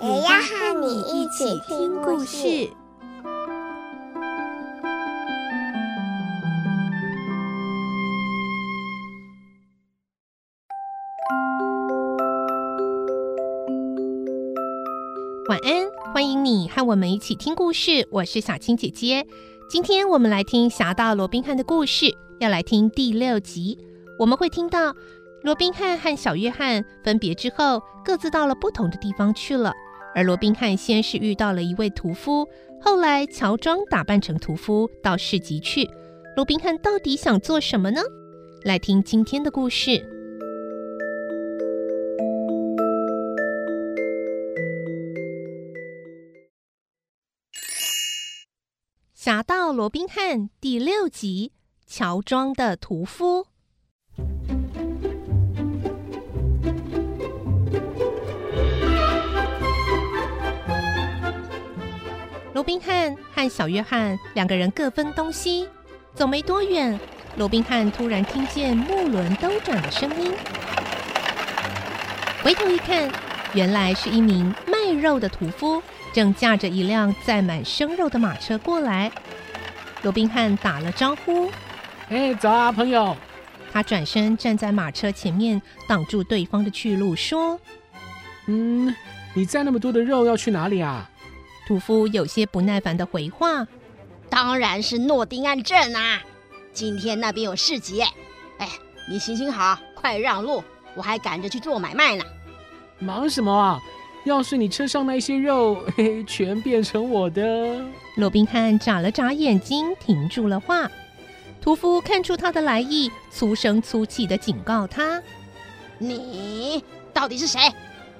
[0.00, 2.70] 也要和你一起听故事。
[15.48, 18.06] 晚安，欢迎你和我们一起听故事。
[18.12, 19.26] 我是小青姐姐，
[19.68, 22.06] 今天我们来听《侠盗罗宾汉》的故事，
[22.38, 23.76] 要来听第六集。
[24.20, 24.94] 我们会听到
[25.42, 29.72] 罗宾汉和小约翰分别之后，各自到了不同的地方去了。
[30.14, 32.48] 而罗宾汉先是遇到了一位屠夫，
[32.80, 35.88] 后来乔装打扮成屠夫到市集去。
[36.36, 38.00] 罗宾汉到底想做什么呢？
[38.64, 40.04] 来听今天的故事。
[49.14, 51.52] 侠盗罗宾汉第六集：
[51.86, 53.46] 乔装的屠夫。
[62.68, 65.66] 宾汉和小约翰两个人各分东西，
[66.12, 67.00] 走没多远，
[67.38, 70.30] 罗宾汉突然听见木轮兜转的声音，
[72.44, 73.10] 回头一看，
[73.54, 75.82] 原来是一名卖肉的屠夫。
[76.12, 79.10] 正驾着一辆载满生肉的马车过来，
[80.02, 81.50] 罗宾汉打了招呼
[82.10, 83.16] ：“哎，早啊，朋友！”
[83.72, 87.58] 他转身站在马车前面，挡住对方的去路，说
[88.44, 88.94] ：“嗯，
[89.32, 91.08] 你载那么多的肉要去哪里啊？”
[91.68, 93.66] 屠夫有些不耐烦的回话
[94.30, 96.22] ：“当然是诺丁汉镇啊！
[96.72, 98.00] 今天那边有市集。
[98.56, 98.66] 哎，
[99.06, 100.64] 你行行好，快让路，
[100.94, 102.24] 我还赶着去做买卖呢。”
[102.98, 103.78] 忙什么啊？
[104.24, 107.84] 要是你车上那些肉，嘿嘿，全变成我的。
[108.16, 110.90] 罗宾汉眨了眨眼睛，停住了话。
[111.60, 115.22] 屠夫看出他的来意，粗声粗气的警告他
[116.00, 117.60] ：“你到底是谁？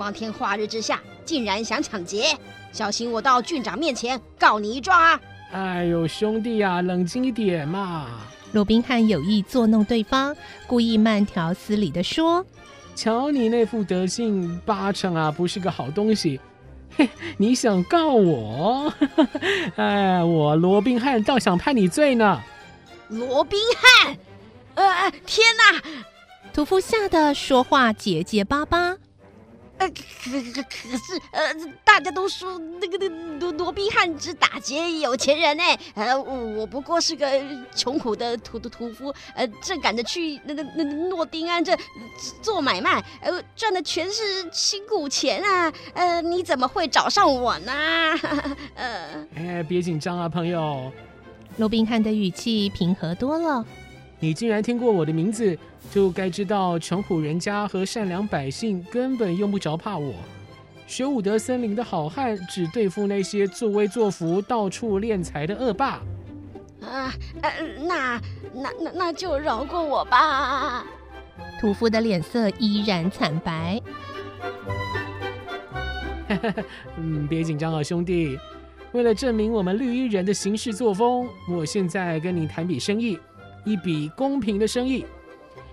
[0.00, 2.34] 光天化日之下，竟然想抢劫！
[2.72, 5.20] 小心我到郡长面前告你一状啊！”
[5.52, 8.06] 哎呦，兄弟呀，冷静一点嘛！
[8.52, 10.34] 罗宾汉有意作弄对方，
[10.66, 12.42] 故意慢条斯理地说。
[12.94, 16.40] 瞧你那副德性，八成啊不是个好东西。
[16.96, 17.06] 嘿，
[17.36, 18.90] 你想告我？
[19.76, 22.40] 哎，我罗宾汉倒想判你罪呢。
[23.10, 24.16] 罗宾汉，
[24.76, 25.82] 呃，天哪！
[26.54, 28.96] 屠夫吓得说话结结巴巴。
[29.80, 33.08] 呃，可可可是，呃，大家都说那个那
[33.38, 35.62] 罗罗宾汉只打劫有钱人呢。
[35.94, 37.26] 呃，我不过是个
[37.74, 41.74] 穷苦的屠屠屠夫，呃，正赶着去那个那诺丁安这
[42.42, 45.72] 做买卖，呃，赚的全是辛苦钱啊。
[45.94, 47.72] 呃，你怎么会找上我呢？
[48.76, 50.92] 呃，哎，别紧张啊，朋友。
[51.56, 53.64] 罗宾汉的语气平和多了。
[54.20, 55.58] 你竟然听过我的名字，
[55.90, 60.14] 就该知道穷苦人家和善良百姓根本用不着怕我。
[60.86, 66.00] 学武德森林的好汉只对付那些作威作福、到处敛财的恶霸。
[66.82, 67.50] 啊，呃，
[67.86, 68.20] 那
[68.52, 70.84] 那那那就饶过我吧。
[71.60, 73.80] 屠夫的脸色依然惨白。
[76.96, 78.38] 嗯，别紧张啊，兄弟。
[78.92, 83.18] 为了证明我们绿衣人的行事作风，我现在跟你谈笔生意。
[83.64, 85.04] 一笔公平的生意，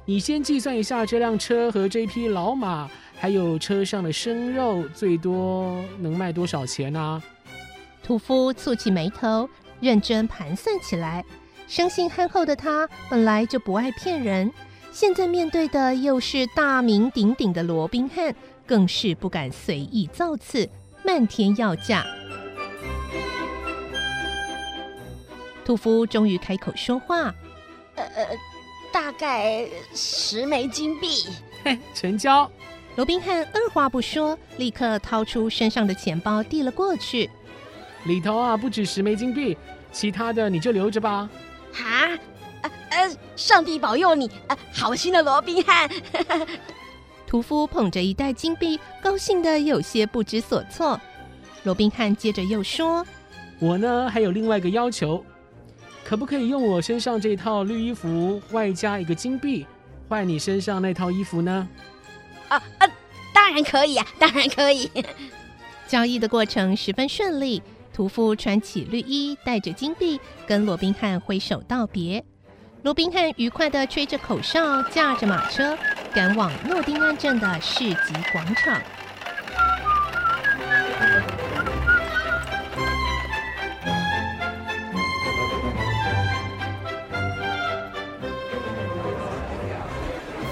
[0.05, 7.21] 你先计算一下这辆车和这匹老马，还有车上的生肉，最多能卖多少钱呢？
[8.03, 9.49] 屠夫蹙起眉头，
[9.79, 11.23] 认真盘算起来。
[11.67, 14.49] 生性憨厚的他本来就不爱骗人，
[14.91, 18.33] 现在面对的又是大名鼎鼎的罗宾汉，
[18.65, 20.69] 更是不敢随意造次，
[21.03, 22.06] 漫天要价。
[25.65, 27.35] 屠夫终于开口说话。
[28.03, 28.38] 呃，
[28.91, 31.25] 大概十枚金币。
[31.63, 32.49] 嘿，成交。
[32.95, 37.29] 罗宾汉二话不说，立刻掏出身上的钱包递了过去。
[38.05, 39.57] 里头啊，不止十枚金币，
[39.91, 41.29] 其他的你就留着吧。
[41.73, 42.09] 哈，
[42.61, 45.89] 呃呃，上帝保佑你，呃，好心的罗宾汉。
[47.27, 51.00] 屠夫捧着一袋金币，高兴的有些不知所措。
[51.63, 53.05] 罗宾汉接着又说
[53.59, 55.23] ：“我呢，还有另外一个要求。”
[56.07, 59.68] 可不可以用我身上这套绿衣服外加一个金币，
[60.07, 61.68] 换你身上那套衣服呢？
[62.48, 62.88] 啊啊，
[63.33, 64.89] 当然可以啊，当然可以。
[65.86, 67.62] 交易的过程十分顺利，
[67.94, 70.18] 屠夫穿起绿衣，带着金币，
[70.48, 72.24] 跟罗宾汉挥手道别。
[72.83, 75.77] 罗宾汉愉快地吹着口哨，驾着马车，
[76.13, 78.81] 赶往诺丁安镇的市集广场。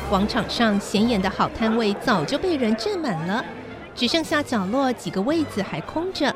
[0.10, 3.44] 广场上显眼的好摊位早就被人占满了。
[3.96, 6.36] 只剩下角落几个位子还空着，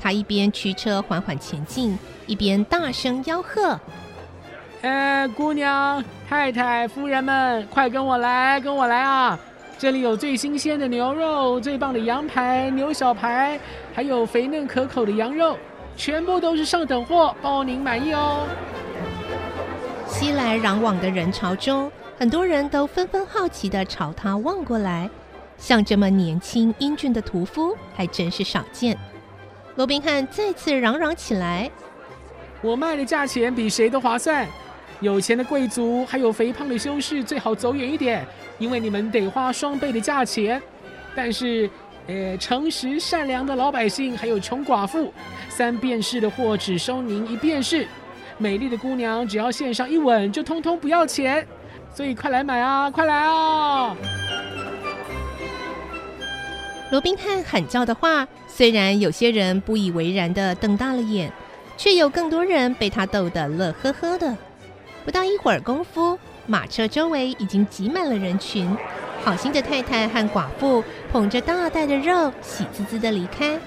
[0.00, 3.80] 他一边驱车缓缓前进，一边大声吆喝
[4.82, 9.38] ：“哎，姑娘、太太、夫人们，快跟我来，跟我来啊！
[9.78, 13.58] 这里有最新鲜的牛肉，最棒的羊排、牛小排，
[13.94, 15.56] 还有肥嫩可口的羊肉，
[15.96, 18.46] 全部都是上等货，包您满意哦！”
[20.06, 25.08] 熙来攘往的人潮中，很多人都纷纷好奇地朝他望过来。
[25.56, 28.98] 像这么年轻英俊的屠夫还真是少见。
[29.76, 31.70] 罗宾汉再次嚷嚷起来
[32.60, 34.44] ：“我卖的价钱比谁都划算，
[34.98, 38.26] 有钱的贵族还有肥胖的修士最好走远一点，
[38.58, 40.60] 因为你们得花双倍的价钱。
[41.14, 41.70] 但是，
[42.08, 45.12] 呃，诚实善良的老百姓还有穷寡妇，
[45.48, 47.86] 三便士的货只收您一便士。
[48.38, 51.46] 美丽的姑娘只要献上一吻，就通通不要钱。
[51.94, 53.96] 所以快来买啊，快来啊！”
[56.90, 61.30] 罗宾汉喊叫的话，虽然有些人不以为然地瞪大了眼，
[61.76, 64.36] 却有更多人被他逗得乐呵呵的。
[65.04, 68.74] 不到一会儿功夫，马车周围已经挤满了人群。
[69.22, 70.82] 好心的太太和寡妇
[71.12, 73.58] 捧着大袋的肉，喜滋滋地离开。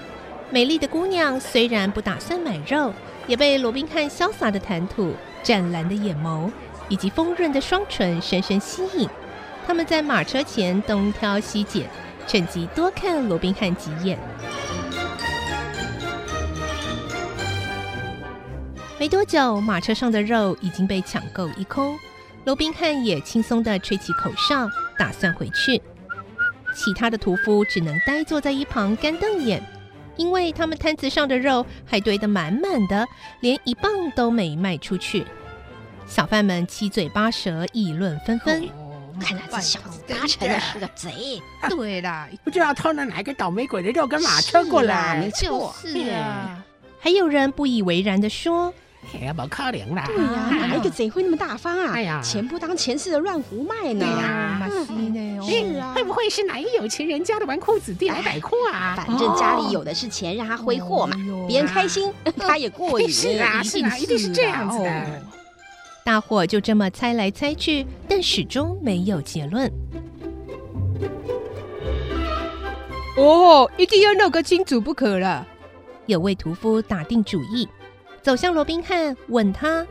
[0.50, 2.92] 美丽的姑娘虽然不打算买肉，
[3.26, 6.50] 也被罗宾汉潇洒的谈吐、湛蓝的眼眸
[6.88, 9.08] 以及丰润的双唇深深吸引。
[9.66, 11.88] 他们在马车前东挑西拣。
[12.24, 14.16] 趁机多看罗宾汉几眼。
[18.96, 21.98] 没多久，马车上的肉已经被抢购一空。
[22.44, 25.82] 罗宾汉也轻松地吹起口哨，打算回去。
[26.72, 29.60] 其他的屠夫只能呆坐在一旁干瞪眼，
[30.16, 33.04] 因为他们摊子上的肉还堆得满满的，
[33.40, 35.26] 连一磅都没卖出去。
[36.14, 38.68] 小贩们七嘴八舌，议论纷纷。
[39.18, 41.40] 看来这小子八成是个贼。
[41.70, 45.16] 对啦，不知道偷了哪个倒霉鬼的肉跟马车过来。
[45.18, 46.62] 没错，是啊。
[47.00, 48.70] 还有人不以为然的说
[49.14, 50.04] ：“哎呀，不可能啦！
[50.06, 51.92] 对呀，哪一个贼会那么大方啊？
[51.94, 54.04] 哎呀，钱不当钱似的乱胡卖呢？
[55.48, 58.92] 是啊，会不会是哪一有钱人家的纨绔子弟来摆阔啊？
[58.94, 61.16] 反正家里有的是钱，让他挥霍嘛，
[61.48, 63.10] 别人开心， 他也过瘾。
[63.10, 65.22] 是啊，是啊，一定是这样子的。”
[66.04, 69.70] 大伙就这么猜来猜去，但始终没有结论。
[73.16, 75.46] 哦，一定要弄个清楚不可了。
[76.06, 77.68] 有位屠夫打定主意，
[78.20, 79.86] 走向罗宾汉，问他：“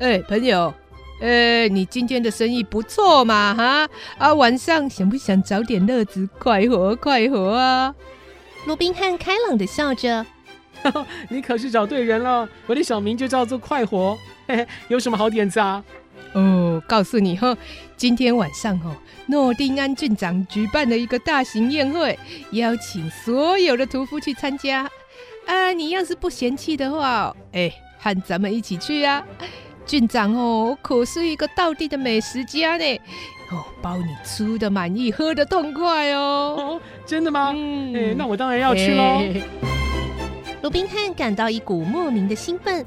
[0.00, 0.74] 哎，朋友，
[1.20, 3.88] 哎，你今天的生意不错嘛，哈？
[4.18, 7.94] 啊，晚上想不想找点乐子，快活快活啊？”
[8.66, 10.26] 罗宾汉开朗的笑着。
[11.28, 14.18] 你可是找对人了，我的小名就叫做快活。
[14.46, 15.82] 嘿嘿，有什么好点子啊？
[16.32, 17.56] 哦，告诉你哈，
[17.96, 18.94] 今天晚上哦，
[19.26, 22.16] 诺丁安郡长举办了一个大型宴会，
[22.52, 24.88] 邀请所有的屠夫去参加。
[25.46, 29.24] 啊，你要是不嫌弃的话，哎，和咱们一起去啊。
[29.86, 33.00] 郡长哦，可是一个道地的美食家呢，
[33.50, 36.54] 哦，包你吃的满意，喝的痛快哦。
[36.56, 37.52] 哦，真的吗？
[37.56, 39.20] 嗯，哎，那我当然要去喽。
[40.62, 42.84] 鲁宾汉感到一股莫名的兴奋，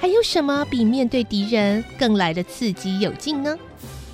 [0.00, 3.54] 还有什么比面对敌人更来的刺激有劲呢？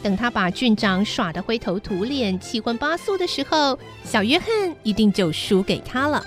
[0.03, 4.47] 等他把郡长耍得灰头土脸、七荤八素的时候，小约翰
[4.83, 6.23] 一定就输给他了。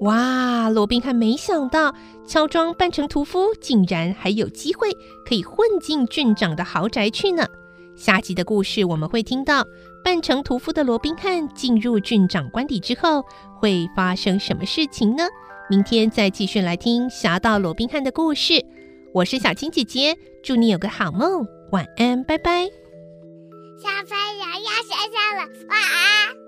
[0.00, 0.47] 哇！
[0.68, 1.94] 罗宾汉没想到，
[2.26, 4.90] 乔装扮成屠夫，竟然还有机会
[5.24, 7.46] 可以混进郡长的豪宅去呢。
[7.96, 9.64] 下集的故事我们会听到，
[10.04, 13.24] 扮成屠夫的罗宾汉进入郡长官邸之后，
[13.58, 15.24] 会发生什么事情呢？
[15.68, 18.64] 明天再继续来听《侠盗罗宾汉》的故事。
[19.12, 22.64] 我是小青姐姐，祝你有个好梦，晚安，拜拜。
[23.80, 26.47] 小朋友要睡觉了，晚安。